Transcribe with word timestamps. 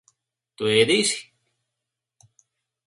Tu 0.61 0.71
ēdīsi? 0.77 1.21